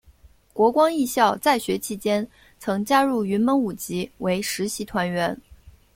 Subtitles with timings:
[0.51, 5.39] 国光艺校在学期间曾加入云门舞集为实习团员。